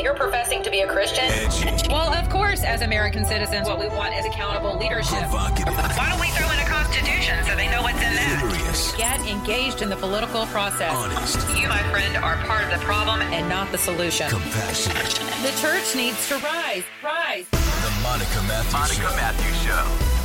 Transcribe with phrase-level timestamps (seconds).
[0.00, 1.28] and you're professing to be a Christian,
[1.90, 5.28] well, of course, as American citizens, what we want is accountable leadership.
[5.28, 8.38] Why don't we throw in a constitution so they know what's in there?
[8.38, 8.96] Curious.
[8.96, 10.90] Get engaged in the political process.
[10.90, 11.36] Honest.
[11.54, 14.30] You, my friend, are part of the problem and not the solution.
[14.30, 15.04] Compassionate.
[15.44, 16.84] The church needs to rise.
[17.04, 17.46] Rise.
[17.50, 19.16] The Monica Matthews Monica Show.
[19.16, 20.19] Matthews Show.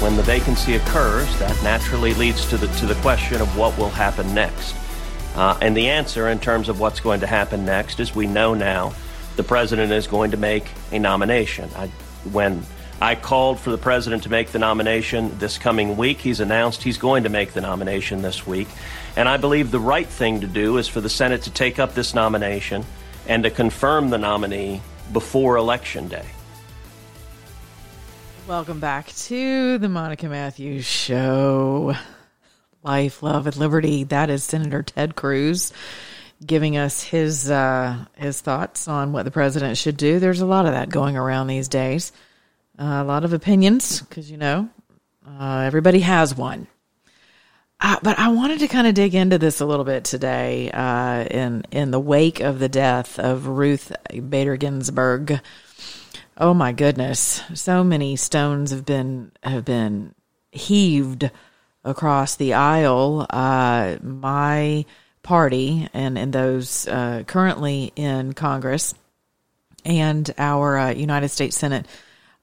[0.00, 3.90] When the vacancy occurs, that naturally leads to the to the question of what will
[3.90, 4.76] happen next.
[5.34, 8.54] Uh, and the answer, in terms of what's going to happen next, is we know
[8.54, 8.94] now
[9.34, 11.68] the president is going to make a nomination.
[11.76, 11.88] I,
[12.30, 12.64] when
[13.00, 16.98] I called for the president to make the nomination this coming week, he's announced he's
[16.98, 18.68] going to make the nomination this week.
[19.16, 21.94] And I believe the right thing to do is for the Senate to take up
[21.94, 22.84] this nomination
[23.26, 24.80] and to confirm the nominee
[25.12, 26.26] before Election Day.
[28.48, 31.94] Welcome back to the Monica Matthews Show.
[32.82, 34.04] Life, love, and liberty.
[34.04, 35.70] That is Senator Ted Cruz
[36.44, 40.18] giving us his uh, his thoughts on what the president should do.
[40.18, 42.10] There's a lot of that going around these days.
[42.78, 44.70] Uh, a lot of opinions because you know
[45.28, 46.68] uh, everybody has one.
[47.80, 51.24] Uh, but I wanted to kind of dig into this a little bit today uh,
[51.24, 55.38] in in the wake of the death of Ruth Bader Ginsburg.
[56.40, 60.14] Oh my goodness, so many stones have been have been
[60.52, 61.28] heaved
[61.82, 63.26] across the aisle.
[63.28, 64.84] Uh, my
[65.24, 68.94] party and and those uh, currently in Congress
[69.84, 71.86] and our uh, United States Senate,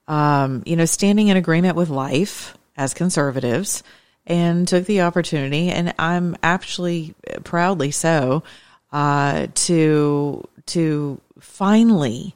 [0.10, 3.82] um, you know, standing in agreement with life as conservatives,
[4.28, 8.44] and took the opportunity, and I'm actually proudly so,
[8.92, 12.36] uh, to to finally.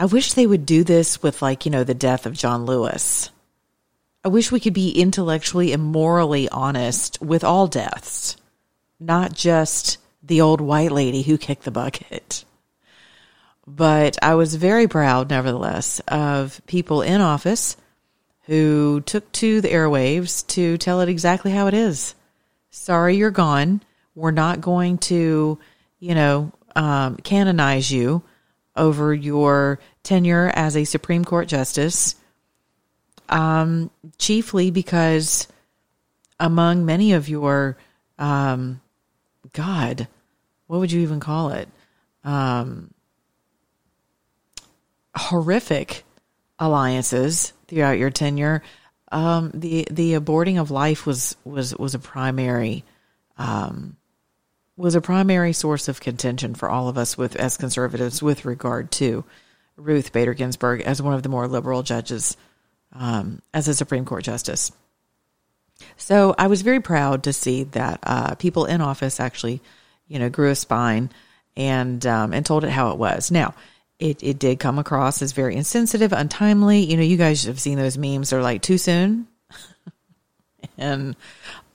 [0.00, 3.30] I wish they would do this with like, you know, the death of John Lewis.
[4.24, 8.36] I wish we could be intellectually and morally honest with all deaths,
[9.00, 12.44] not just the old white lady who kicked the bucket.
[13.66, 17.76] But I was very proud, nevertheless, of people in office
[18.42, 22.14] who took to the airwaves to tell it exactly how it is.
[22.70, 23.82] Sorry, you're gone.
[24.14, 25.58] We're not going to,
[25.98, 28.22] you know, um, canonize you
[28.78, 32.14] over your tenure as a Supreme Court justice,
[33.28, 35.48] um, chiefly because
[36.40, 37.76] among many of your,
[38.18, 38.80] um,
[39.52, 40.08] God,
[40.66, 41.68] what would you even call it?
[42.24, 42.92] Um,
[45.14, 46.04] horrific
[46.58, 48.62] alliances throughout your tenure.
[49.10, 52.84] Um, the the aborting of life was was was a primary
[53.36, 53.96] um,
[54.78, 58.92] was a primary source of contention for all of us with as conservatives with regard
[58.92, 59.24] to
[59.76, 62.36] Ruth Bader Ginsburg as one of the more liberal judges
[62.92, 64.70] um, as a Supreme Court justice.
[65.96, 69.60] So I was very proud to see that uh, people in office actually,
[70.06, 71.10] you know, grew a spine
[71.56, 73.30] and um, and told it how it was.
[73.32, 73.54] Now,
[73.98, 76.80] it it did come across as very insensitive, untimely.
[76.80, 78.30] You know, you guys have seen those memes.
[78.30, 79.26] They're like too soon,
[80.78, 81.16] and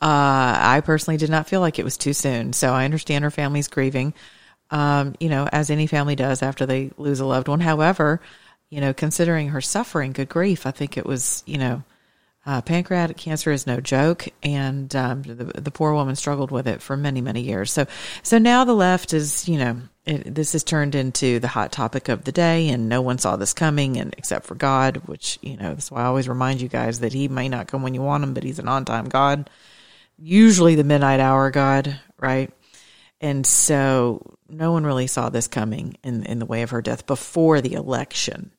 [0.03, 2.51] uh, I personally did not feel like it was too soon.
[2.51, 4.13] So I understand her family's grieving,
[4.69, 7.61] um, you know, as any family does after they lose a loved one.
[7.61, 8.19] However,
[8.69, 11.83] you know, considering her suffering, good grief, I think it was, you know,
[12.45, 16.81] uh, pancreatic cancer is no joke, and um, the, the poor woman struggled with it
[16.81, 17.71] for many, many years.
[17.71, 17.85] So,
[18.21, 22.09] so now the left is, you know, it, this has turned into the hot topic
[22.09, 25.55] of the day, and no one saw this coming, and except for God, which you
[25.55, 28.01] know, that's why I always remind you guys that He may not come when you
[28.01, 29.49] want Him, but He's an on-time God,
[30.17, 32.51] usually the midnight hour God, right?
[33.21, 37.05] And so, no one really saw this coming in in the way of her death
[37.05, 38.51] before the election.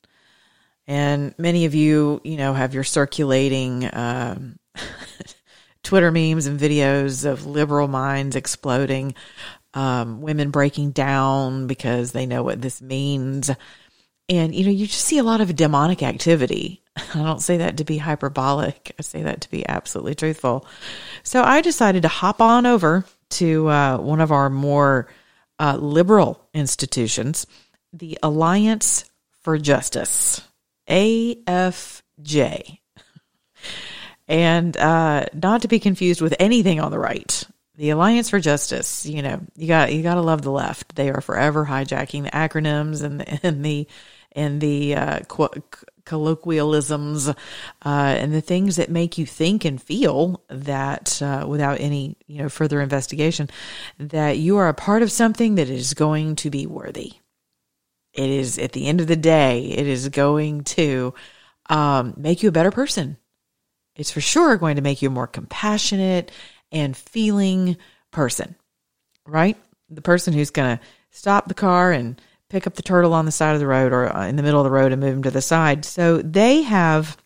[0.87, 4.59] And many of you, you know, have your circulating um,
[5.83, 9.15] Twitter memes and videos of liberal minds exploding,
[9.73, 13.51] um, women breaking down because they know what this means.
[14.29, 16.83] And, you know, you just see a lot of demonic activity.
[16.97, 18.95] I don't say that to be hyperbolic.
[18.99, 20.67] I say that to be absolutely truthful.
[21.23, 25.09] So I decided to hop on over to uh, one of our more
[25.59, 27.47] uh, liberal institutions,
[27.93, 29.11] the Alliance
[29.43, 30.41] for Justice,
[30.89, 32.79] AFJ.
[34.27, 37.45] And uh, not to be confused with anything on the right.
[37.77, 40.95] The Alliance for Justice, you know, you got you got to love the left.
[40.95, 43.89] They are forever hijacking the acronyms and the, and the
[44.35, 45.63] and the uh, qu-
[46.05, 47.35] colloquialisms uh,
[47.85, 52.49] and the things that make you think and feel that uh, without any you know
[52.49, 53.49] further investigation
[53.99, 57.15] that you are a part of something that is going to be worthy.
[58.13, 61.15] It is at the end of the day it is going to
[61.67, 63.17] um, make you a better person.
[63.97, 66.31] It's for sure going to make you a more compassionate
[66.73, 67.77] and feeling
[68.11, 68.57] person
[69.27, 69.57] right?
[69.91, 72.21] The person who's going to stop the car and
[72.55, 74.61] pick up the turtle on the side of the road or uh, in the middle
[74.61, 75.85] of the road and move him to the side.
[75.85, 77.17] So they have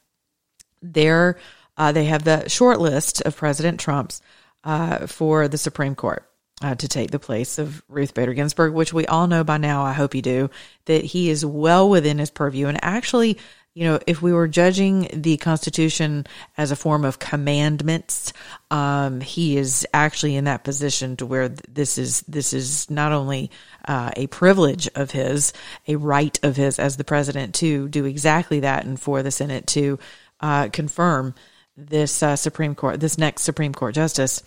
[0.81, 1.37] their
[1.77, 4.23] uh, they have the short list of President Trump's
[4.65, 6.25] uh, for the Supreme Court.
[6.61, 9.85] Uh, to take the place of Ruth Bader Ginsburg, which we all know by now,
[9.85, 10.51] I hope you do,
[10.87, 13.39] that he is well within his purview and actually
[13.79, 16.27] you know, if we were judging the Constitution
[16.57, 18.33] as a form of commandments,
[18.73, 23.53] um, he is actually in that position to where this is this is not only
[23.87, 25.53] uh, a privilege of his,
[25.87, 29.69] a right of his as the president to do exactly that, and for the Senate
[29.69, 30.01] to
[30.41, 31.33] uh, confirm
[31.77, 34.43] this uh, Supreme Court, this next Supreme Court justice.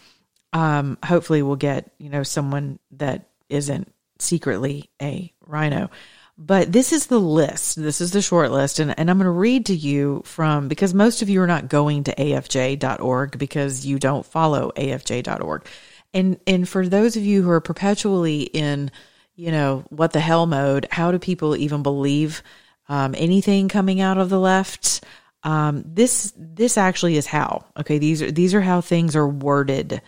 [0.51, 5.89] Um, hopefully, we'll get you know someone that isn't secretly a RINO.
[6.43, 7.75] But this is the list.
[7.75, 8.79] This is the short list.
[8.79, 11.69] And, and I'm going to read to you from, because most of you are not
[11.69, 15.67] going to afj.org because you don't follow afj.org.
[16.15, 18.89] And, and for those of you who are perpetually in,
[19.35, 22.41] you know, what the hell mode, how do people even believe
[22.89, 25.03] um, anything coming out of the left?
[25.43, 27.99] Um, this, this actually is how, okay.
[27.99, 30.01] These are, these are how things are worded,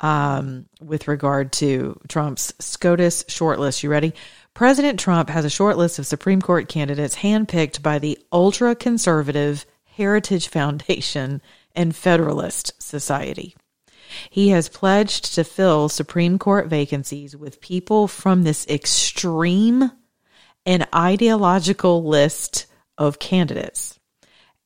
[0.00, 3.82] um, with regard to Trump's SCOTUS shortlist.
[3.82, 4.14] You ready?
[4.54, 9.64] President Trump has a short list of Supreme Court candidates handpicked by the ultra conservative
[9.84, 11.40] Heritage Foundation
[11.74, 13.54] and Federalist Society.
[14.28, 19.92] He has pledged to fill Supreme Court vacancies with people from this extreme
[20.66, 22.66] and ideological list
[22.98, 23.98] of candidates.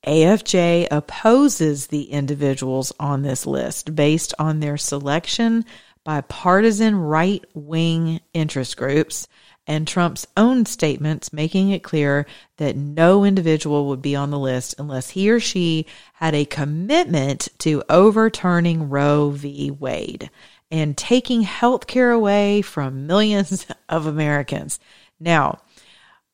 [0.05, 5.65] AFJ opposes the individuals on this list based on their selection
[6.03, 9.27] by partisan right wing interest groups
[9.67, 12.25] and Trump's own statements making it clear
[12.57, 17.47] that no individual would be on the list unless he or she had a commitment
[17.59, 19.71] to overturning Roe v.
[19.71, 20.29] Wade
[20.71, 24.79] and taking health care away from millions of Americans.
[25.19, 25.59] Now,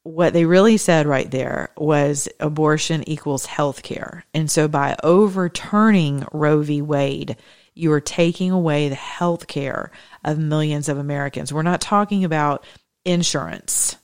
[0.03, 4.25] what they really said right there was abortion equals health care.
[4.33, 6.81] And so by overturning Roe v.
[6.81, 7.37] Wade,
[7.75, 9.91] you are taking away the health care
[10.23, 11.53] of millions of Americans.
[11.53, 12.65] We're not talking about
[13.05, 13.95] insurance.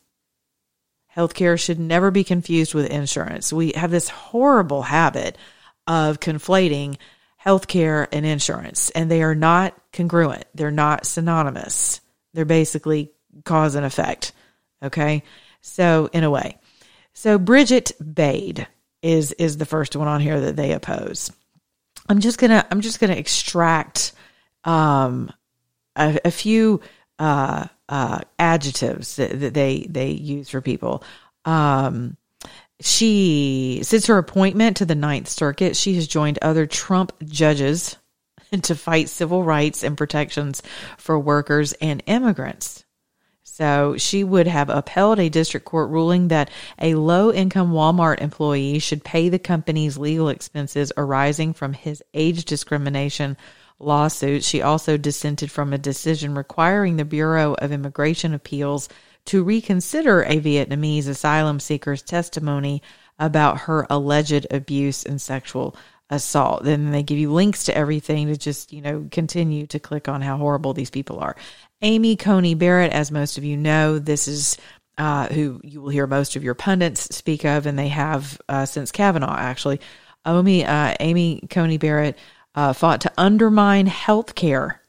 [1.15, 3.51] Healthcare should never be confused with insurance.
[3.51, 5.37] We have this horrible habit
[5.87, 6.97] of conflating
[7.43, 10.45] healthcare and insurance, and they are not congruent.
[10.53, 12.01] They're not synonymous.
[12.33, 13.11] They're basically
[13.45, 14.33] cause and effect.
[14.83, 15.23] Okay.
[15.61, 16.57] So, in a way.
[17.13, 18.67] So, Bridget Bade
[19.01, 21.31] is is the first one on here that they oppose.
[22.09, 24.13] I'm just gonna I'm just gonna extract
[24.63, 25.31] um,
[25.95, 26.81] a, a few
[27.19, 31.03] uh, uh, adjectives that, that, they they use for people.
[31.45, 32.17] Um,
[32.79, 37.97] she since her appointment to the Ninth Circuit, she has joined other Trump judges
[38.61, 40.61] to fight civil rights and protections
[40.97, 42.83] for workers and immigrants.
[43.43, 48.77] So she would have upheld a district court ruling that a low income Walmart employee
[48.77, 53.35] should pay the company's legal expenses arising from his age discrimination
[53.79, 54.43] lawsuit.
[54.43, 58.89] She also dissented from a decision requiring the Bureau of Immigration Appeals
[59.25, 62.81] to reconsider a Vietnamese asylum seeker's testimony
[63.19, 65.75] about her alleged abuse and sexual
[66.09, 66.63] assault.
[66.63, 70.21] Then they give you links to everything to just, you know, continue to click on
[70.21, 71.35] how horrible these people are.
[71.81, 74.57] Amy Coney Barrett, as most of you know, this is
[74.97, 78.65] uh, who you will hear most of your pundits speak of, and they have uh,
[78.65, 79.79] since Kavanaugh, actually.
[80.25, 82.17] Amy, uh, Amy Coney Barrett
[82.55, 84.81] uh, fought to undermine health care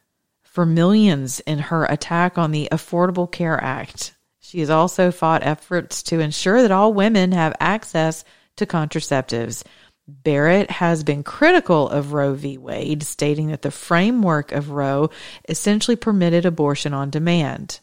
[0.43, 4.15] for millions in her attack on the Affordable Care Act.
[4.41, 8.25] She has also fought efforts to ensure that all women have access
[8.57, 9.63] to contraceptives.
[10.09, 12.57] Barrett has been critical of Roe v.
[12.57, 15.11] Wade, stating that the framework of Roe
[15.49, 17.81] essentially permitted abortion on demand.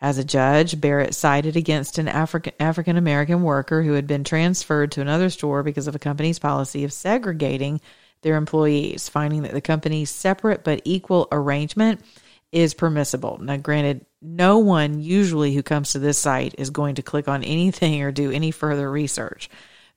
[0.00, 4.92] As a judge, Barrett sided against an African African American worker who had been transferred
[4.92, 7.80] to another store because of a company's policy of segregating
[8.24, 12.00] their employees, finding that the company's separate but equal arrangement
[12.50, 13.38] is permissible.
[13.40, 17.44] Now, granted, no one usually who comes to this site is going to click on
[17.44, 19.48] anything or do any further research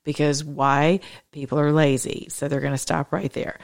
[0.04, 1.00] because why?
[1.32, 2.28] People are lazy.
[2.30, 3.58] So they're going to stop right there.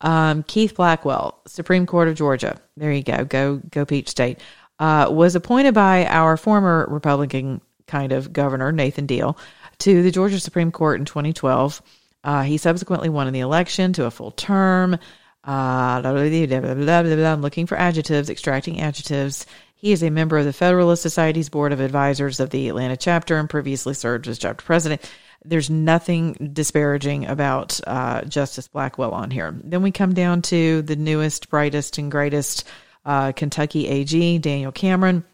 [0.00, 2.60] Um, Keith Blackwell, Supreme Court of Georgia.
[2.76, 3.24] There you go.
[3.24, 4.38] Go, go Peach State.
[4.78, 9.36] Uh, was appointed by our former Republican kind of governor, Nathan Deal,
[9.78, 11.82] to the Georgia Supreme Court in 2012.
[12.24, 14.98] Uh, he subsequently won in the election to a full term.
[15.44, 19.46] Uh, blah, blah, blah, I'm looking for adjectives, extracting adjectives.
[19.74, 23.36] He is a member of the Federalist Society's Board of Advisors of the Atlanta chapter
[23.36, 25.08] and previously served as chapter president.
[25.44, 29.56] There's nothing disparaging about uh, Justice Blackwell on here.
[29.62, 32.66] Then we come down to the newest, brightest, and greatest
[33.04, 35.24] uh, Kentucky AG, Daniel Cameron.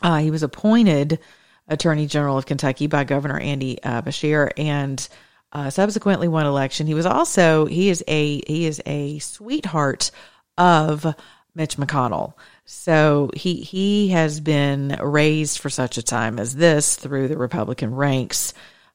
[0.00, 1.18] Uh, he was appointed
[1.68, 5.06] Attorney General of Kentucky by Governor Andy uh, Beshear and
[5.54, 6.86] uh, subsequently won election.
[6.86, 10.10] He was also he is a he is a sweetheart
[10.58, 11.06] of
[11.54, 12.34] Mitch McConnell.
[12.64, 17.94] So he he has been raised for such a time as this through the Republican
[17.94, 18.52] ranks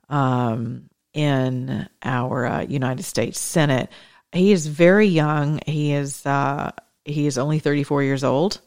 [0.09, 3.89] um, in our uh, United States Senate.
[4.33, 5.61] He is very young.
[5.65, 6.71] He is uh,
[7.05, 8.59] he is only 34 years old.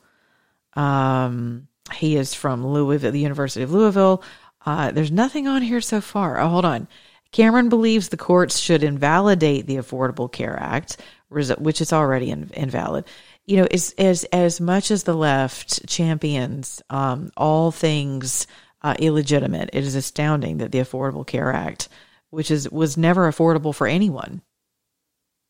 [0.74, 4.22] Um, he is from Louisville, the University of Louisville.
[4.64, 6.40] Uh, there's nothing on here so far.
[6.40, 6.88] Oh, hold on.
[7.32, 10.98] Cameron believes the courts should invalidate the Affordable Care Act,
[11.30, 13.06] which is already in, invalid.
[13.46, 18.46] You know, as as as much as the left champions um, all things
[18.82, 21.88] uh, illegitimate, it is astounding that the Affordable Care Act,
[22.30, 24.42] which is was never affordable for anyone,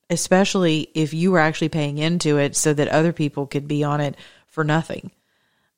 [0.08, 4.00] especially if you were actually paying into it so that other people could be on
[4.00, 5.10] it for nothing.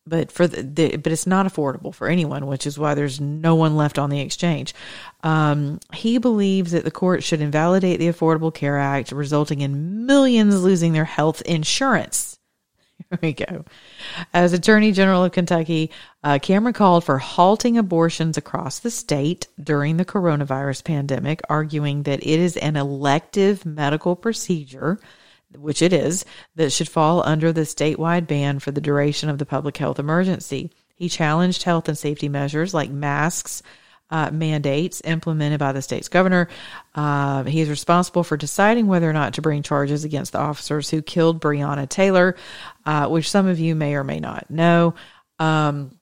[0.07, 3.55] But for the, the but it's not affordable for anyone, which is why there's no
[3.55, 4.75] one left on the exchange.
[5.23, 10.63] Um, he believes that the court should invalidate the Affordable Care Act, resulting in millions
[10.63, 12.39] losing their health insurance.
[13.11, 13.65] Here we go.
[14.33, 15.91] As Attorney General of Kentucky,
[16.23, 22.21] uh, Cameron called for halting abortions across the state during the coronavirus pandemic, arguing that
[22.21, 24.99] it is an elective medical procedure,
[25.57, 26.25] which it is,
[26.57, 30.71] that should fall under the statewide ban for the duration of the public health emergency.
[30.95, 33.63] He challenged health and safety measures like masks,
[34.11, 36.49] uh, mandates implemented by the state's governor.
[36.95, 40.91] Uh, he is responsible for deciding whether or not to bring charges against the officers
[40.91, 42.37] who killed Breonna Taylor,
[42.87, 44.95] uh, which some of you may or may not know.
[45.39, 45.99] Um,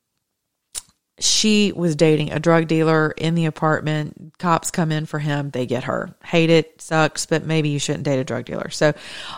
[1.22, 4.34] she was dating a drug dealer in the apartment.
[4.38, 5.50] Cops come in for him.
[5.50, 6.14] They get her.
[6.24, 6.80] Hate it.
[6.80, 8.70] Sucks, but maybe you shouldn't date a drug dealer.
[8.70, 8.92] So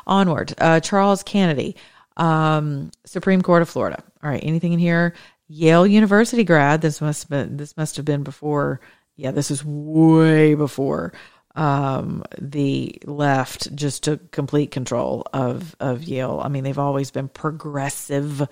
[0.07, 0.55] onward.
[0.59, 1.77] Uh, Charles Canady,
[2.17, 4.03] um, Supreme Court of Florida.
[4.23, 4.43] All right.
[4.43, 5.15] Anything in here?
[5.49, 6.81] Yale University grad.
[6.81, 8.81] This must have been, this must have been before.
[9.17, 11.13] Yeah, this is way before
[11.55, 16.41] um, the left just took complete control of of Yale.
[16.43, 18.47] I mean, they've always been progressive,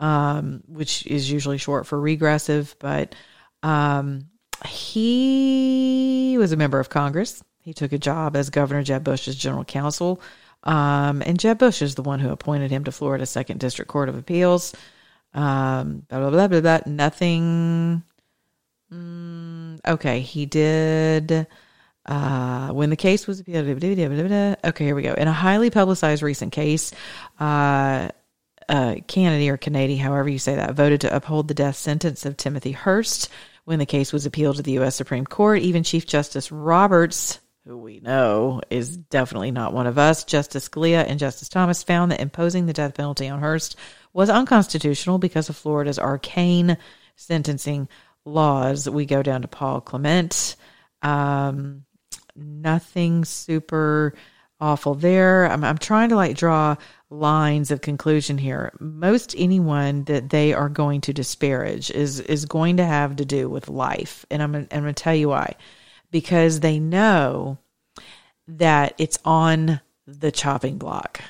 [0.00, 3.14] um, which is usually short for regressive, but
[3.62, 4.26] um,
[4.66, 7.42] he was a member of Congress.
[7.60, 10.20] He took a job as Governor Jeb Bush's general counsel.
[10.64, 14.08] Um, and Jeb Bush is the one who appointed him to Florida's Second District Court
[14.08, 14.74] of Appeals.
[15.32, 16.80] Um, blah, blah, blah, blah, blah.
[16.86, 18.02] Nothing.
[18.92, 21.46] Mm, okay, he did.
[22.06, 25.14] Uh, when the case was appealed, okay, here we go.
[25.14, 26.92] In a highly publicized recent case,
[27.40, 28.10] uh,
[28.68, 32.36] uh, Kennedy or Kennedy, however you say that, voted to uphold the death sentence of
[32.36, 33.28] Timothy Hurst
[33.64, 34.94] when the case was appealed to the U.S.
[34.94, 35.60] Supreme Court.
[35.60, 41.04] Even Chief Justice Roberts, who we know is definitely not one of us, Justice Scalia
[41.08, 43.76] and Justice Thomas found that imposing the death penalty on Hurst
[44.12, 46.76] was unconstitutional because of Florida's arcane
[47.16, 47.88] sentencing
[48.24, 48.88] laws.
[48.88, 50.56] We go down to Paul Clement.
[51.02, 51.84] Um,
[52.36, 54.14] nothing super
[54.60, 55.50] awful there.
[55.50, 56.76] I'm, I'm trying to like draw
[57.10, 58.72] lines of conclusion here.
[58.80, 63.48] Most anyone that they are going to disparage is is going to have to do
[63.48, 65.54] with life, and I'm I'm going to tell you why.
[66.10, 67.58] Because they know
[68.46, 71.22] that it's on the chopping block.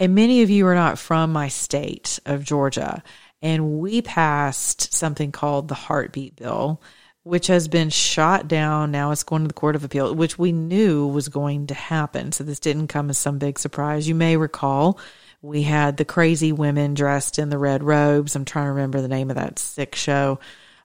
[0.00, 3.02] And many of you are not from my state of Georgia.
[3.40, 6.80] And we passed something called the Heartbeat Bill,
[7.24, 8.90] which has been shot down.
[8.90, 12.32] Now it's going to the Court of Appeal, which we knew was going to happen.
[12.32, 14.08] So this didn't come as some big surprise.
[14.08, 14.98] You may recall
[15.40, 18.34] we had the crazy women dressed in the red robes.
[18.34, 20.40] I'm trying to remember the name of that sick show.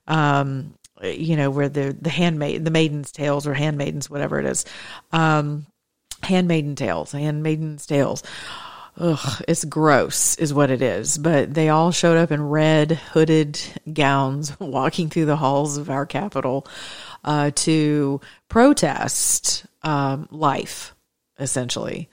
[0.08, 4.66] Um, you know, where the, the handmaid, the maiden's tales or handmaidens, whatever it is.
[5.12, 5.68] Um,
[6.24, 8.24] handmaiden tales, handmaiden's tales.
[8.98, 11.18] Ugh, it's gross, is what it is.
[11.18, 13.60] But they all showed up in red hooded
[13.92, 16.68] gowns, walking through the halls of our capital
[17.24, 20.96] uh, to protest um, life,
[21.40, 22.10] essentially,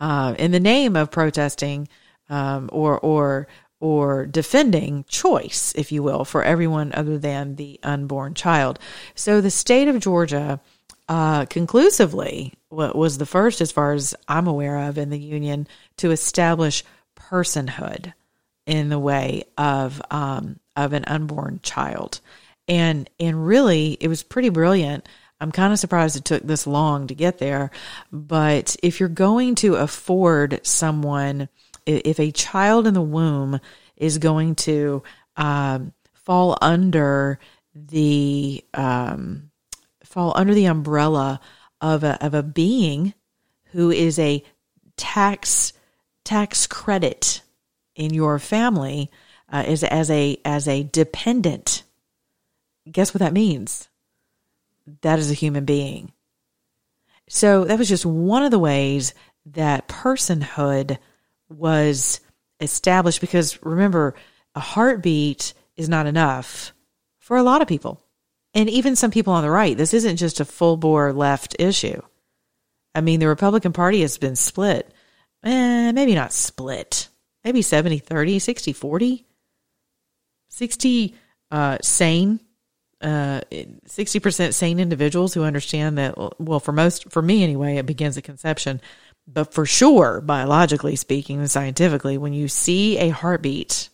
[0.00, 1.88] uh, in the name of protesting
[2.28, 3.48] um, or or
[3.80, 8.78] or defending choice, if you will, for everyone other than the unborn child.
[9.14, 10.58] So the state of Georgia
[11.06, 16.10] uh, conclusively was the first, as far as I'm aware of, in the union to
[16.10, 16.84] establish
[17.16, 18.12] personhood
[18.66, 22.20] in the way of um, of an unborn child,
[22.68, 25.08] and and really it was pretty brilliant.
[25.40, 27.70] I'm kind of surprised it took this long to get there,
[28.12, 31.48] but if you're going to afford someone,
[31.86, 33.60] if a child in the womb
[33.96, 35.02] is going to
[35.36, 37.38] um, fall under
[37.74, 39.50] the um,
[40.04, 41.40] fall under the umbrella
[41.80, 43.12] of a of a being
[43.72, 44.42] who is a
[44.96, 45.72] tax
[46.24, 47.42] tax credit
[47.94, 49.10] in your family
[49.52, 51.82] uh, is as a as a dependent.
[52.90, 53.88] Guess what that means?
[55.02, 56.12] That is a human being.
[57.28, 59.14] So that was just one of the ways
[59.46, 60.98] that personhood
[61.48, 62.20] was
[62.60, 64.14] established because remember,
[64.54, 66.72] a heartbeat is not enough
[67.18, 68.04] for a lot of people
[68.54, 69.76] and even some people on the right.
[69.76, 72.00] This isn't just a full bore left issue.
[72.94, 74.93] I mean, the Republican Party has been split.
[75.44, 77.08] Eh, maybe not split.
[77.44, 79.26] Maybe 70 30, 60 40.
[80.48, 81.14] 60
[81.50, 82.40] uh, sane,
[83.00, 88.16] uh, 60% sane individuals who understand that, well, for most, for me anyway, it begins
[88.16, 88.80] at conception.
[89.26, 93.88] But for sure, biologically speaking and scientifically, when you see a heartbeat,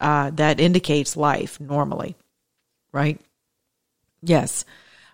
[0.00, 2.16] uh, that indicates life normally,
[2.92, 3.20] right?
[4.22, 4.64] Yes.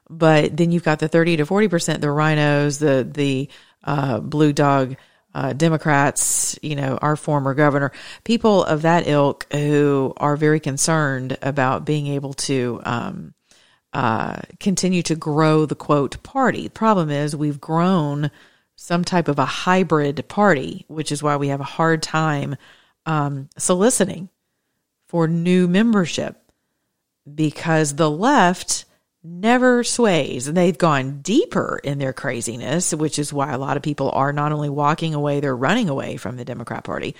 [0.08, 3.48] But then you've got the 30 to 40%, the RINOs, the, the,
[3.82, 4.96] uh, blue dog,
[5.34, 7.92] uh, Democrats, you know, our former governor,
[8.24, 13.34] people of that ilk who are very concerned about being able to, um,
[13.92, 16.64] uh, continue to grow the quote party.
[16.64, 18.30] The problem is we've grown
[18.76, 22.56] some type of a hybrid party, which is why we have a hard time
[23.06, 24.28] um, soliciting
[25.06, 26.40] for new membership
[27.32, 28.84] because the left
[29.24, 30.46] never sways.
[30.46, 34.32] And they've gone deeper in their craziness, which is why a lot of people are
[34.32, 37.16] not only walking away, they're running away from the Democrat Party.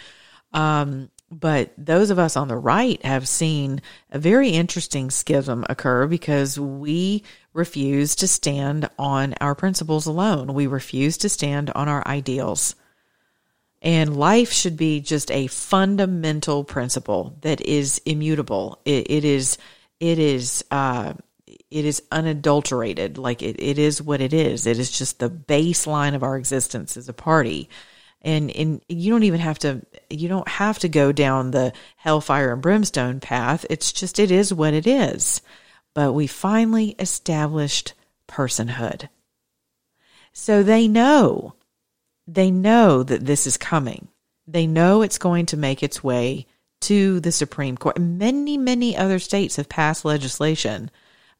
[0.53, 6.07] Um, but those of us on the right have seen a very interesting schism occur
[6.07, 10.55] because we refuse to stand on our principles alone.
[10.55, 12.77] We refuse to stand on our ideals.
[13.83, 18.81] And life should be just a fundamental principle that is immutable.
[18.85, 19.59] it, it is,
[20.01, 21.15] it is, uh,
[21.71, 23.19] it is unadulterated.
[23.19, 24.67] Like it, it is what it is.
[24.67, 27.69] It is just the baseline of our existence as a party.
[28.23, 32.53] And, and you don't even have to, you don't have to go down the hellfire
[32.53, 33.67] and brimstone path.
[33.69, 35.43] It's just, it is what it is.
[35.95, 37.93] But we finally established
[38.29, 39.09] personhood.
[40.33, 41.55] So they know,
[42.27, 44.09] they know that this is coming.
[44.47, 46.47] They know it's going to make its way
[46.83, 47.99] to the Supreme Court.
[47.99, 50.91] Many, many other states have passed legislation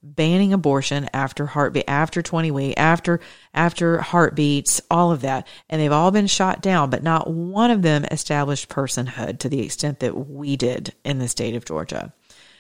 [0.05, 3.21] banning abortion after heartbeat, after 20 week, after,
[3.55, 5.49] after heartbeats, all of that.
[5.69, 9.61] And they've all been shot down, but not one of them established personhood to the
[9.61, 12.13] extent that we did in the state of Georgia.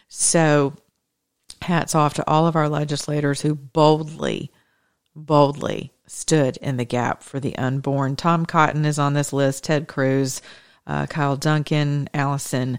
[0.09, 0.75] So
[1.63, 4.51] hats off to all of our legislators who boldly,
[5.15, 8.17] boldly stood in the gap for the unborn.
[8.17, 10.43] Tom Cotton is on this list, Ted Cruz,
[10.87, 12.79] uh, Kyle Duncan, Allison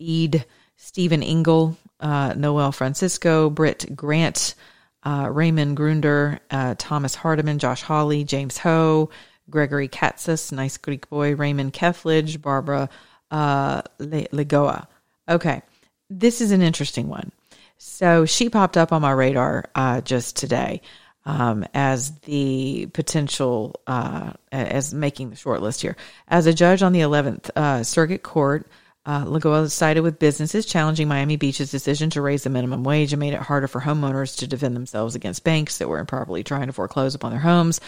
[0.00, 0.44] Eid,
[0.76, 4.54] Stephen Engel, uh, Noel Francisco, Britt Grant,
[5.02, 9.10] uh, Raymond Gruender, uh, Thomas Hardiman, Josh Hawley, James Ho,
[9.48, 12.88] Gregory Katsas, nice Greek boy, Raymond Kethledge, Barbara
[13.30, 14.86] uh, Lagoa.
[15.28, 15.62] Okay,
[16.08, 17.32] this is an interesting one.
[17.78, 20.82] So she popped up on my radar uh, just today
[21.24, 25.96] um, as the potential, uh, as making the short list here.
[26.28, 28.66] As a judge on the 11th uh, Circuit Court,
[29.10, 33.18] uh, Lagoa sided with businesses challenging Miami Beach's decision to raise the minimum wage and
[33.18, 36.72] made it harder for homeowners to defend themselves against banks that were improperly trying to
[36.72, 37.80] foreclose upon their homes.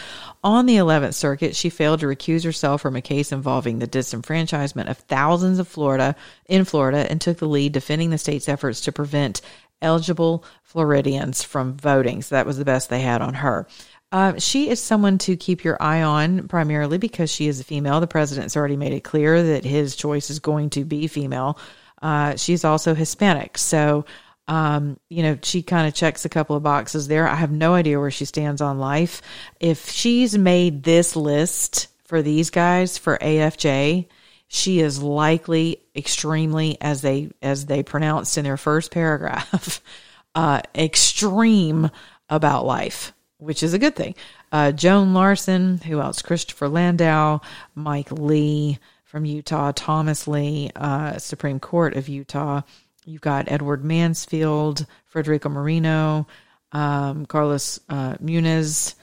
[0.43, 4.91] On the 11th Circuit, she failed to recuse herself from a case involving the disenfranchisement
[4.91, 8.91] of thousands of Florida in Florida and took the lead defending the state's efforts to
[8.91, 9.43] prevent
[9.81, 12.23] eligible Floridians from voting.
[12.23, 13.69] So that was the best they had on her.
[14.12, 17.98] Uh, she is someone to keep your eye on primarily because she is a female.
[17.98, 21.59] The president's already made it clear that his choice is going to be female.
[22.03, 23.57] Uh, she's also Hispanic.
[23.57, 24.05] So,
[24.48, 27.27] um, you know, she kind of checks a couple of boxes there.
[27.27, 29.22] I have no idea where she stands on life.
[29.61, 34.09] If she's made this list for these guys for AFJ,
[34.48, 39.81] she is likely extremely as they as they pronounced in their first paragraph,
[40.35, 41.90] uh, extreme
[42.29, 44.15] about life, which is a good thing.
[44.51, 46.23] Uh, Joan Larsen, who else?
[46.23, 47.41] Christopher Landau,
[47.75, 52.63] Mike Lee from Utah, Thomas Lee, uh, Supreme Court of Utah.
[53.05, 56.27] You've got Edward Mansfield, Federico Moreno,
[56.71, 58.95] um, Carlos uh, Muniz,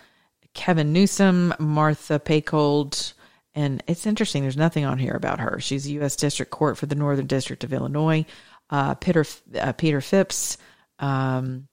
[0.54, 3.14] Kevin Newsom, Martha Pacold,
[3.54, 4.42] and it's interesting.
[4.42, 5.60] There's nothing on here about her.
[5.60, 6.16] She's a U.S.
[6.16, 8.26] District Court for the Northern District of Illinois.
[8.70, 9.26] Uh, Peter
[9.60, 10.58] uh, Peter Phipps,
[11.00, 11.68] um,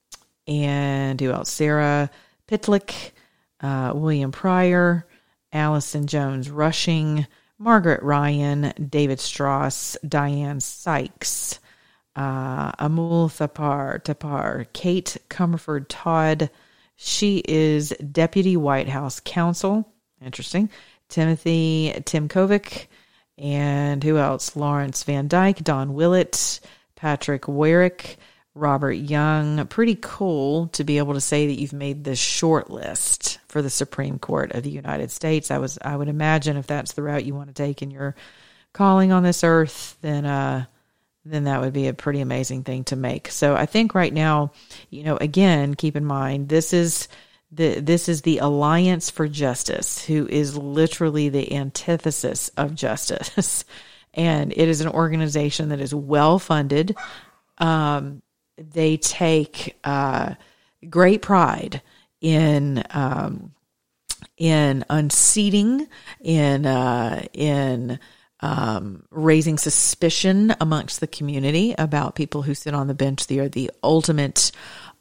[0.47, 1.51] and who else?
[1.51, 2.11] Sarah
[2.49, 3.13] Pitlyk,
[3.61, 5.07] uh, William Pryor,
[5.53, 7.27] Allison Jones Rushing,
[7.59, 11.59] Margaret Ryan, David Stras, Diane Sykes,
[12.15, 16.51] uh, Amul Thapar, Tapar, Kate Comerford Todd.
[16.97, 19.91] She is Deputy White House Counsel.
[20.21, 20.71] Interesting.
[21.09, 22.87] Timothy Tymkovich,
[23.39, 24.57] and who else?
[24.57, 26.61] Lawrence Van Dyke, Don Willett,
[26.97, 28.17] Patrick Wyrick,
[28.57, 29.67] Robert Young.
[29.67, 33.71] Pretty cool to be able to say that you've made this short list for the
[33.71, 35.51] Supreme Court of the United States.
[35.51, 38.17] I was I would imagine if that's the route you want to take in your
[38.73, 40.65] calling on this earth, then uh
[41.25, 43.31] then that would be a pretty amazing thing to make.
[43.31, 44.53] So I think right now,
[44.91, 47.09] you know, again, keep in mind this is
[47.53, 53.65] the this is the Alliance for Justice, who is literally the antithesis of justice,
[54.15, 56.97] and it is an organization that is well funded.
[57.59, 58.23] Um,
[58.57, 60.35] they take uh,
[60.89, 61.83] great pride
[62.21, 63.53] in um,
[64.37, 65.87] in unseating,
[66.21, 67.99] in uh, in
[68.41, 73.27] um, raising suspicion amongst the community about people who sit on the bench.
[73.27, 74.53] They are the ultimate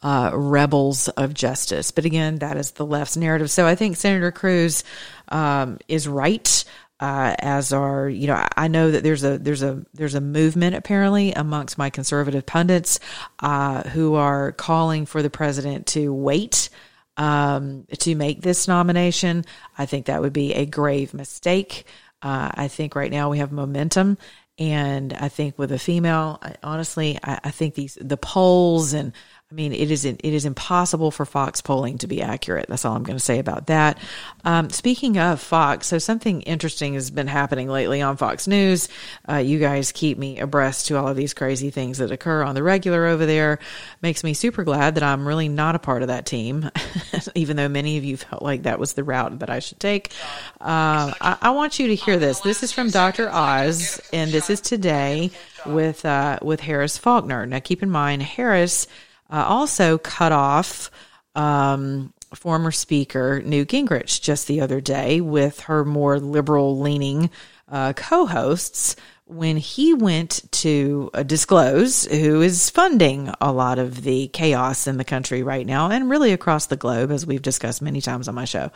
[0.01, 1.91] uh, rebels of justice.
[1.91, 3.49] But again, that is the left's narrative.
[3.49, 4.83] So I think Senator Cruz
[5.29, 6.63] um, is right.
[6.97, 10.75] Uh, as are you know I know that there's a there's a there's a movement
[10.75, 13.01] apparently amongst my conservative pundits
[13.39, 16.69] uh, who are calling for the president to wait
[17.17, 19.43] um, to make this nomination.
[19.77, 21.86] I think that would be a grave mistake.
[22.21, 24.17] Uh, I think right now we have momentum,
[24.58, 29.12] and I think with a female, I, honestly, I, I think these the polls and
[29.51, 32.65] I mean, it is it is impossible for Fox polling to be accurate.
[32.67, 33.99] That's all I'm going to say about that.
[34.43, 38.89] Um, speaking of Fox, so something interesting has been happening lately on Fox News.
[39.29, 42.55] Uh, you guys keep me abreast to all of these crazy things that occur on
[42.55, 43.60] the regular over there.
[44.01, 46.71] Makes me super glad that I'm really not a part of that team,
[47.36, 50.12] even though many of you felt like that was the route that I should take.
[50.60, 52.39] Uh, I, I want you to hear this.
[52.39, 53.29] This is from Dr.
[53.29, 55.29] Oz, and this is today
[55.67, 57.45] with uh, with Harris Faulkner.
[57.45, 58.88] Now, keep in mind, Harris
[59.29, 60.91] uh, also cut off
[61.35, 67.29] um, former Speaker Newt Gingrich just the other day with her more liberal leaning
[67.69, 68.95] uh, co hosts
[69.27, 74.97] when he went to uh, disclose who is funding a lot of the chaos in
[74.97, 78.35] the country right now and really across the globe, as we've discussed many times on
[78.35, 78.71] my show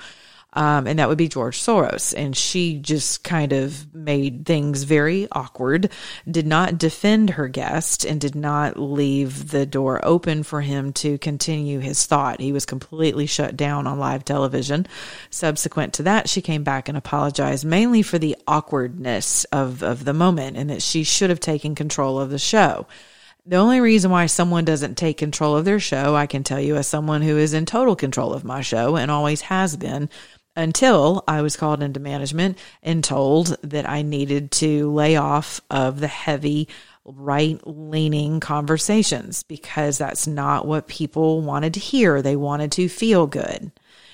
[0.54, 2.14] um, and that would be George Soros.
[2.18, 5.92] And she just kind of made things very awkward,
[6.30, 11.18] did not defend her guest, and did not leave the door open for him to
[11.20, 12.40] continue his thought.
[12.40, 14.88] He was completely shut down on live television.
[15.30, 20.14] Subsequent to that, she came back and apologized mainly for the awkwardness of, of the
[20.14, 22.88] moment and that she should have taken control of the show.
[23.46, 26.76] The only reason why someone doesn't take control of their show, I can tell you
[26.76, 30.10] as someone who is in total control of my show and always has been,
[30.60, 36.02] until I was called into management and told that I needed to lay off of
[36.02, 36.68] the heavy
[37.06, 42.22] right leaning conversations because that's not what people wanted to hear.
[42.22, 43.72] They wanted to feel good.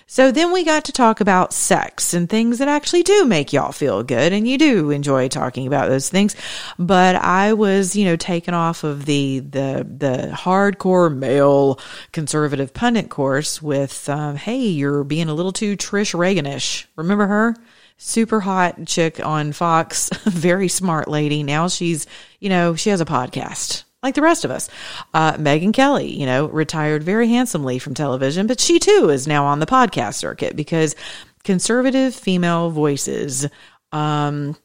[0.07, 3.71] So then we got to talk about sex and things that actually do make y'all
[3.71, 4.33] feel good.
[4.33, 6.35] And you do enjoy talking about those things.
[6.77, 11.79] But I was, you know, taken off of the, the, the hardcore male
[12.11, 16.85] conservative pundit course with, um, Hey, you're being a little too Trish Reaganish.
[16.95, 17.55] Remember her?
[17.97, 21.43] super hot chick on Fox, very smart lady.
[21.43, 22.07] Now she's,
[22.41, 24.69] you know, she has a podcast like the rest of us.
[25.13, 29.45] Uh, Megyn Kelly, you know, retired very handsomely from television, but she too is now
[29.45, 30.95] on the podcast circuit because
[31.43, 33.47] conservative female voices
[33.91, 34.55] um,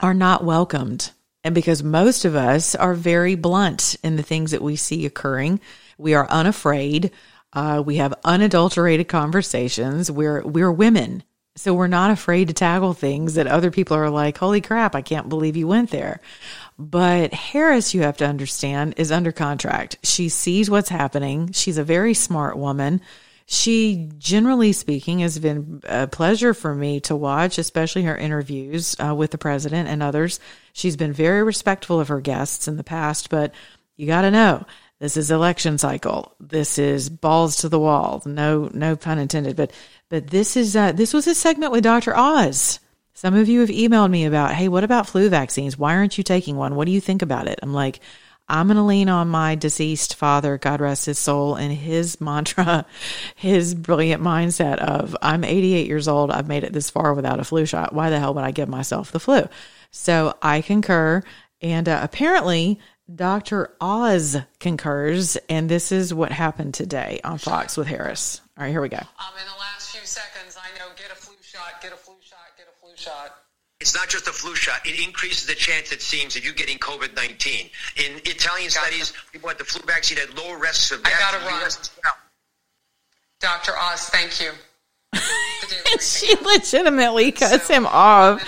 [0.00, 1.10] are not welcomed.
[1.42, 5.60] And because most of us are very blunt in the things that we see occurring,
[5.96, 7.10] we are unafraid.
[7.54, 10.10] Uh, we have unadulterated conversations.
[10.10, 11.22] We're we're women,
[11.56, 14.94] so we're not afraid to tackle things that other people are like, "Holy crap!
[14.94, 16.20] I can't believe you went there."
[16.78, 19.96] But Harris, you have to understand, is under contract.
[20.02, 21.52] She sees what's happening.
[21.52, 23.00] She's a very smart woman.
[23.52, 29.12] she, generally speaking, has been a pleasure for me to watch, especially her interviews uh,
[29.12, 30.38] with the president and others.
[30.72, 33.52] She's been very respectful of her guests in the past, but
[33.96, 34.64] you got to know
[35.00, 36.32] this is election cycle.
[36.38, 38.22] This is balls to the wall.
[38.24, 39.56] No, no pun intended.
[39.56, 39.72] But,
[40.10, 42.14] but this is uh, this was a segment with Dr.
[42.14, 42.80] Oz.
[43.14, 45.78] Some of you have emailed me about, hey, what about flu vaccines?
[45.78, 46.74] Why aren't you taking one?
[46.74, 47.58] What do you think about it?
[47.62, 48.00] I'm like,
[48.48, 52.86] I'm going to lean on my deceased father, God rest his soul, and his mantra,
[53.36, 56.30] his brilliant mindset of I'm 88 years old.
[56.30, 57.92] I've made it this far without a flu shot.
[57.92, 59.48] Why the hell would I give myself the flu?
[59.90, 61.22] So I concur.
[61.62, 62.80] And uh, apparently,
[63.14, 63.74] Dr.
[63.80, 65.36] Oz concurs.
[65.48, 68.40] And this is what happened today on Fox with Harris.
[68.56, 68.98] All right, here we go.
[68.98, 72.14] Um, in the last few seconds, I know get a flu shot, get a flu
[72.20, 73.34] shot, get a flu shot.
[73.80, 74.84] It's not just a flu shot.
[74.86, 77.70] It increases the chance, it seems, of you getting COVID 19.
[77.96, 78.70] In Italian Gotcha.
[78.70, 81.18] studies, people had the flu vaccine had lower risks of I death.
[81.18, 81.62] gotta in the run.
[81.62, 82.12] US as well.
[83.40, 83.72] Dr.
[83.78, 84.50] Oz, thank you.
[85.14, 88.42] To do And she legitimately cuts him off.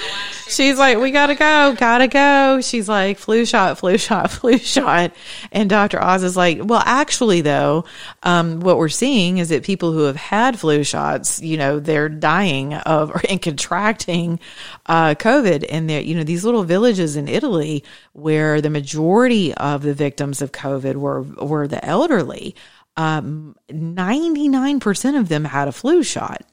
[0.53, 2.61] She's like, we gotta go, gotta go.
[2.61, 5.13] She's like, flu shot, flu shot, flu shot.
[5.51, 6.03] And Dr.
[6.03, 7.85] Oz is like, well, actually though,
[8.23, 12.09] um, what we're seeing is that people who have had flu shots, you know, they're
[12.09, 14.39] dying of or contracting,
[14.87, 15.65] uh, COVID.
[15.69, 20.43] And they're, you know, these little villages in Italy where the majority of the victims
[20.43, 22.55] of COVID were, were the elderly.
[22.97, 26.45] Um, 99% of them had a flu shot.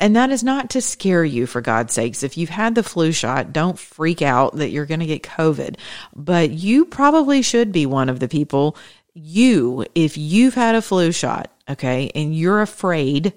[0.00, 2.22] And that is not to scare you, for God's sakes.
[2.22, 5.76] If you've had the flu shot, don't freak out that you're going to get COVID.
[6.16, 8.76] But you probably should be one of the people,
[9.14, 13.34] you, if you've had a flu shot, okay, and you're afraid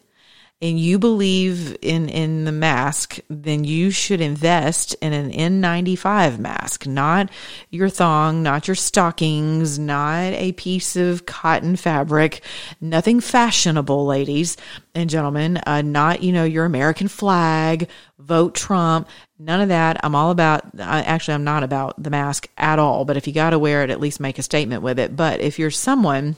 [0.64, 6.88] and you believe in in the mask, then you should invest in an N95 mask,
[6.88, 7.30] not
[7.70, 12.42] your thong, not your stockings, not a piece of cotton fabric,
[12.80, 14.56] nothing fashionable, ladies
[14.96, 20.00] and gentlemen, uh, not you know your American flag, vote Trump, none of that.
[20.02, 20.64] I'm all about.
[20.80, 23.04] I actually, I'm not about the mask at all.
[23.04, 25.14] But if you got to wear it, at least make a statement with it.
[25.14, 26.38] But if you're someone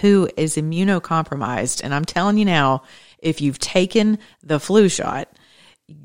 [0.00, 2.82] who is immunocompromised, and I'm telling you now,
[3.22, 5.28] if you've taken the flu shot,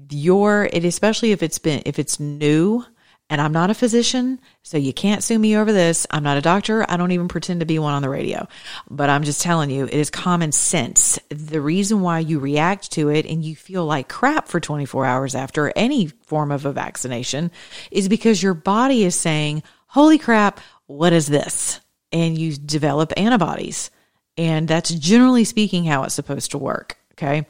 [0.10, 2.86] your it especially if it's been if it's new
[3.30, 6.06] and I'm not a physician, so you can't sue me over this.
[6.12, 6.86] I'm not a doctor.
[6.88, 8.48] I don't even pretend to be one on the radio.
[8.88, 11.18] But I'm just telling you, it is common sense.
[11.30, 15.34] The reason why you react to it and you feel like crap for 24 hours
[15.34, 17.50] after any form of a vaccination
[17.90, 21.82] is because your body is saying, Holy crap, what is this?
[22.12, 23.90] And you develop antibodies.
[24.38, 26.98] And that's generally speaking how it's supposed to work.
[27.18, 27.46] Okay.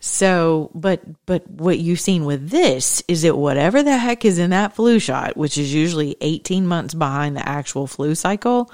[0.00, 4.50] So, but, but what you've seen with this is that whatever the heck is in
[4.50, 8.72] that flu shot, which is usually 18 months behind the actual flu cycle,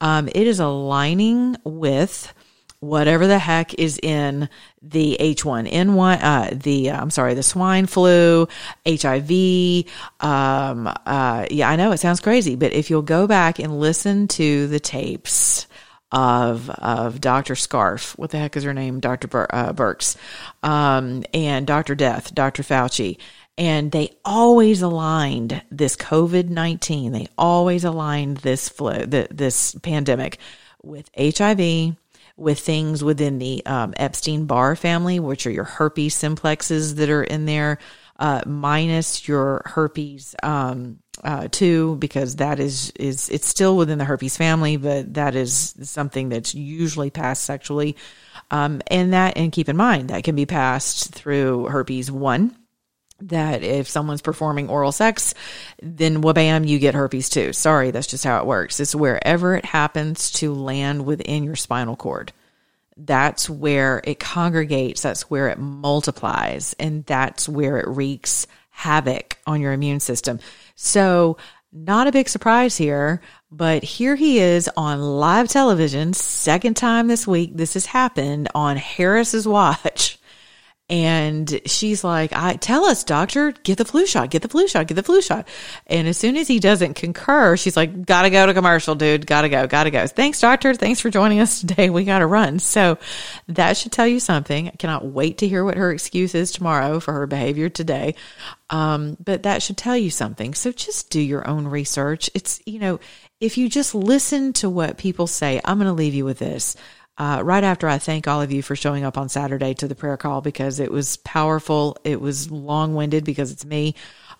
[0.00, 2.34] um, it is aligning with
[2.80, 4.48] whatever the heck is in
[4.82, 8.48] the H1N1, uh, the, uh, I'm sorry, the swine flu,
[8.86, 9.84] HIV.
[10.20, 14.28] Um, uh, yeah, I know it sounds crazy, but if you'll go back and listen
[14.28, 15.66] to the tapes,
[16.12, 17.54] of of Dr.
[17.54, 18.16] Scarf.
[18.18, 19.00] What the heck is her name?
[19.00, 19.28] Dr.
[19.28, 20.16] Bur- uh, Birx,
[20.62, 21.94] um, and Dr.
[21.94, 22.62] Death, Dr.
[22.62, 23.18] Fauci,
[23.58, 27.12] and they always aligned this COVID nineteen.
[27.12, 30.38] They always aligned this flu, the, this pandemic,
[30.82, 31.96] with HIV.
[32.38, 37.24] With things within the um, Epstein Barr family, which are your herpes simplexes that are
[37.24, 37.78] in there,
[38.18, 44.04] uh, minus your herpes um, uh, too, because that is is it's still within the
[44.04, 47.96] herpes family, but that is something that's usually passed sexually,
[48.50, 52.56] um, and that and keep in mind that can be passed through herpes one.
[53.20, 55.32] That if someone's performing oral sex,
[55.80, 57.54] then wabam, you get herpes too.
[57.54, 58.78] Sorry, that's just how it works.
[58.78, 62.34] It's wherever it happens to land within your spinal cord
[62.96, 69.60] that's where it congregates, that's where it multiplies, and that's where it wreaks havoc on
[69.60, 70.38] your immune system.
[70.74, 71.36] So,
[71.72, 77.26] not a big surprise here, but here he is on live television, second time this
[77.26, 80.15] week this has happened on Harris's watch.
[80.88, 84.86] And she's like, I tell us, doctor, get the flu shot, get the flu shot,
[84.86, 85.48] get the flu shot.
[85.88, 89.26] And as soon as he doesn't concur, she's like, gotta go to commercial, dude.
[89.26, 90.06] Gotta go, gotta go.
[90.06, 90.74] Thanks, doctor.
[90.74, 91.90] Thanks for joining us today.
[91.90, 92.60] We gotta run.
[92.60, 92.98] So
[93.48, 94.68] that should tell you something.
[94.68, 98.14] I cannot wait to hear what her excuse is tomorrow for her behavior today.
[98.70, 100.54] Um, but that should tell you something.
[100.54, 102.30] So just do your own research.
[102.32, 103.00] It's, you know,
[103.40, 106.76] if you just listen to what people say, I'm going to leave you with this
[107.18, 109.94] uh, right after I thank all of you for showing up on Saturday to the
[109.94, 111.96] prayer call because it was powerful.
[112.04, 113.94] It was long winded because it's me.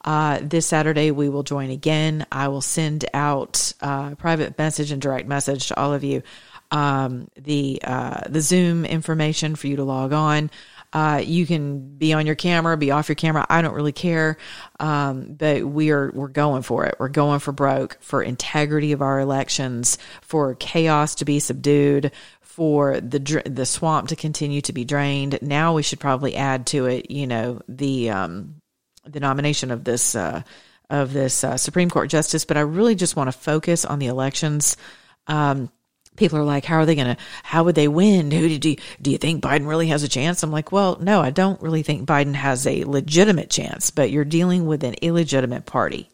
[0.04, 2.26] Uh, this Saturday, we will join again.
[2.30, 6.22] I will send out uh, private message and direct message to all of you.
[6.70, 10.50] um, the uh, the Zoom information for you to log on.
[10.92, 13.44] Uh, you can be on your camera, be off your camera.
[13.50, 14.38] I don't really care,
[14.80, 16.94] um, but we are we're going for it.
[16.98, 22.12] We're going for broke for integrity of our elections, for chaos to be subdued,
[22.56, 25.38] for the the swamp to continue to be drained.
[25.42, 28.62] Now we should probably add to it, you know, the um,
[29.04, 30.40] the nomination of this uh,
[30.88, 32.46] of this uh, Supreme Court justice.
[32.46, 34.78] But I really just want to focus on the elections.
[35.26, 35.70] Um,
[36.16, 38.30] people are like, how are they going to, how would they win?
[38.30, 40.42] Who did you, do you think Biden really has a chance?
[40.42, 44.24] I'm like, well, no, I don't really think Biden has a legitimate chance, but you're
[44.24, 46.08] dealing with an illegitimate party.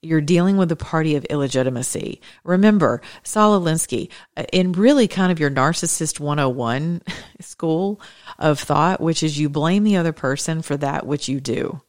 [0.00, 2.20] You're dealing with a party of illegitimacy.
[2.44, 7.02] Remember, Saul Alinsky, uh, in really kind of your narcissist 101
[7.40, 8.00] school
[8.38, 11.80] of thought, which is you blame the other person for that which you do.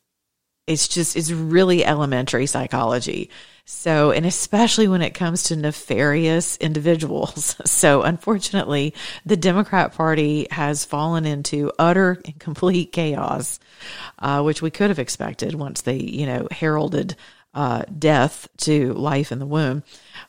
[0.66, 3.30] It's just, it's really elementary psychology.
[3.66, 7.56] So, and especially when it comes to nefarious individuals.
[7.66, 8.94] So, unfortunately,
[9.26, 13.60] the Democrat Party has fallen into utter and complete chaos,
[14.18, 17.16] uh, which we could have expected once they, you know, heralded
[17.54, 19.84] uh, death to life in the womb.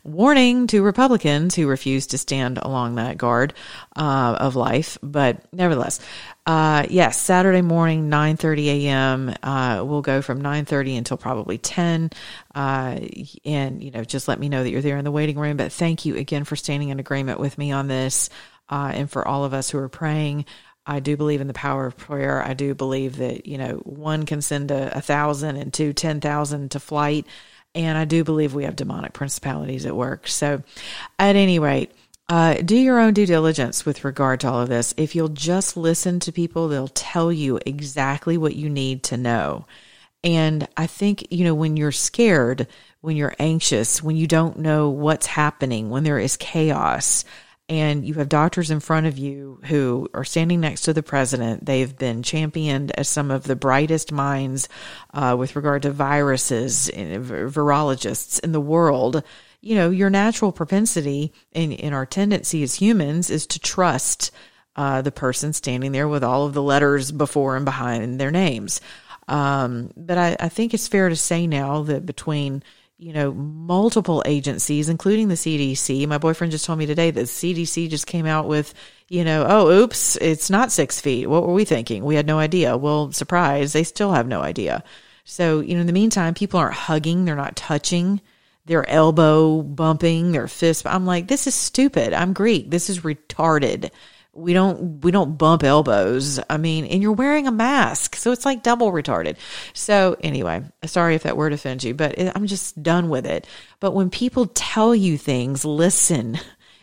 [0.04, 3.52] Warning to Republicans who refuse to stand along that guard
[3.96, 4.96] uh, of life.
[5.02, 6.00] But nevertheless,
[6.46, 9.34] uh, yes, Saturday morning, 9.30 a.m.
[9.42, 12.10] Uh, we'll go from 9.30 until probably 10.
[12.54, 12.98] Uh,
[13.44, 15.58] and, you know, just let me know that you're there in the waiting room.
[15.58, 18.30] But thank you again for standing in agreement with me on this
[18.70, 20.46] uh, and for all of us who are praying.
[20.86, 22.42] I do believe in the power of prayer.
[22.42, 26.70] I do believe that, you know, one can send a, a thousand and two, 10,000
[26.72, 27.26] to flight.
[27.74, 30.26] And I do believe we have demonic principalities at work.
[30.26, 30.62] So,
[31.18, 31.92] at any rate,
[32.28, 34.94] uh, do your own due diligence with regard to all of this.
[34.96, 39.66] If you'll just listen to people, they'll tell you exactly what you need to know.
[40.22, 42.68] And I think, you know, when you're scared,
[43.00, 47.24] when you're anxious, when you don't know what's happening, when there is chaos,
[47.70, 51.64] and you have doctors in front of you who are standing next to the president.
[51.64, 54.68] They've been championed as some of the brightest minds
[55.14, 59.22] uh, with regard to viruses, and virologists in the world.
[59.60, 64.32] You know, your natural propensity in, in our tendency as humans is to trust
[64.74, 68.80] uh, the person standing there with all of the letters before and behind their names.
[69.28, 72.64] Um, but I, I think it's fair to say now that between
[73.00, 76.06] you know, multiple agencies, including the CDC.
[76.06, 78.74] My boyfriend just told me today that the CDC just came out with,
[79.08, 81.26] you know, oh, oops, it's not six feet.
[81.26, 82.04] What were we thinking?
[82.04, 82.76] We had no idea.
[82.76, 84.84] Well, surprise, they still have no idea.
[85.24, 88.20] So, you know, in the meantime, people aren't hugging, they're not touching,
[88.66, 90.86] they're elbow bumping, their fist.
[90.86, 92.12] I'm like, this is stupid.
[92.12, 92.70] I'm Greek.
[92.70, 93.92] This is retarded
[94.40, 96.40] we don't we don't bump elbows.
[96.48, 99.36] I mean and you're wearing a mask so it's like double retarded.
[99.72, 103.46] So anyway sorry if that word offends you but i'm just done with it.
[103.80, 106.38] But when people tell you things listen.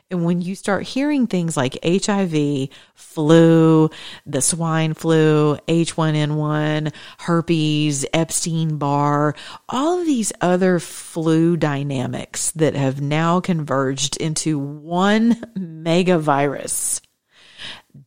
[0.09, 3.89] And when you start hearing things like HIV, flu,
[4.25, 9.35] the swine flu, H1N1, herpes, Epstein Barr,
[9.67, 17.01] all of these other flu dynamics that have now converged into one mega virus,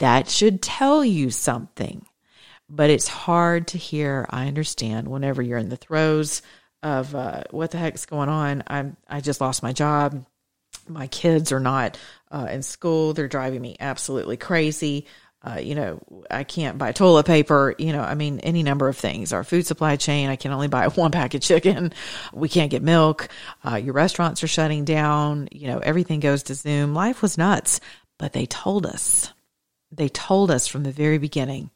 [0.00, 2.04] that should tell you something.
[2.68, 4.26] But it's hard to hear.
[4.30, 6.42] I understand whenever you're in the throes
[6.82, 8.62] of uh, what the heck's going on.
[8.66, 10.24] I'm I just lost my job.
[10.88, 11.98] My kids are not
[12.30, 13.12] uh, in school.
[13.12, 15.06] They're driving me absolutely crazy.
[15.42, 17.74] Uh, you know, I can't buy toilet paper.
[17.78, 19.32] You know, I mean, any number of things.
[19.32, 21.92] Our food supply chain, I can only buy one pack of chicken.
[22.32, 23.28] We can't get milk.
[23.68, 25.48] Uh, your restaurants are shutting down.
[25.50, 26.94] You know, everything goes to Zoom.
[26.94, 27.80] Life was nuts,
[28.18, 29.32] but they told us
[29.92, 31.70] they told us from the very beginning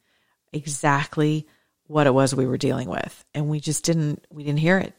[0.53, 1.47] exactly
[1.87, 3.25] what it was we were dealing with.
[3.35, 4.95] And we just didn't we didn't hear it.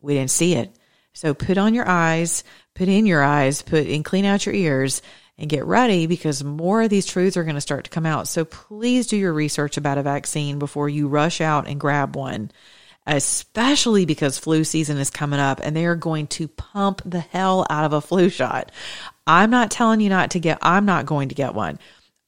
[0.00, 0.74] We didn't see it.
[1.12, 5.02] So put on your eyes put in your eyes put and clean out your ears
[5.36, 8.28] and get ready because more of these truths are going to start to come out.
[8.28, 12.50] So please do your research about a vaccine before you rush out and grab one
[13.06, 17.66] especially because flu season is coming up and they are going to pump the hell
[17.70, 18.70] out of a flu shot.
[19.26, 21.78] I'm not telling you not to get i'm not going to get one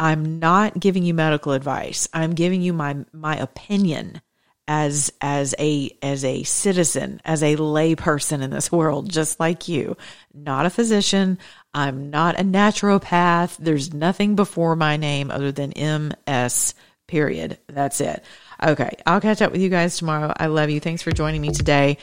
[0.02, 2.08] I'm not giving you medical advice.
[2.12, 4.20] I'm giving you my my opinion
[4.66, 9.96] as as a as a citizen, as a layperson in this world, just like you.
[10.34, 11.38] Not a physician.
[11.72, 13.58] I'm not a naturopath.
[13.58, 16.74] There's nothing before my name other than MS.
[17.06, 17.58] Period.
[17.68, 18.24] That's it.
[18.62, 18.90] Okay.
[19.06, 20.32] I'll catch up with you guys tomorrow.
[20.36, 20.78] I love you.
[20.78, 21.98] Thanks for joining me today.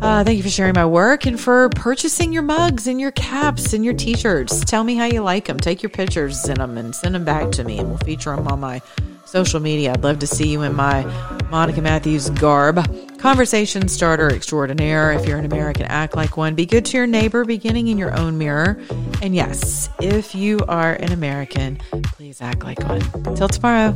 [0.00, 3.72] Uh, thank you for sharing my work and for purchasing your mugs and your caps
[3.72, 4.64] and your t shirts.
[4.64, 5.58] Tell me how you like them.
[5.58, 8.48] Take your pictures in them and send them back to me, and we'll feature them
[8.48, 8.80] on my
[9.26, 9.92] social media.
[9.92, 11.04] I'd love to see you in my
[11.50, 12.86] Monica Matthews garb.
[13.18, 15.12] Conversation starter extraordinaire.
[15.12, 16.54] If you're an American, act like one.
[16.54, 18.80] Be good to your neighbor, beginning in your own mirror.
[19.22, 23.00] And yes, if you are an American, please act like one.
[23.34, 23.94] Till tomorrow.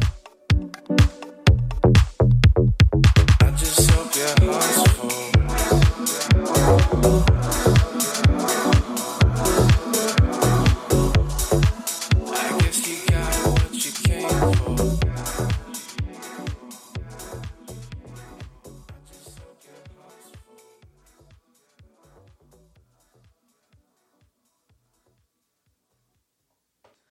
[4.36, 4.82] their hearts
[6.92, 7.37] full.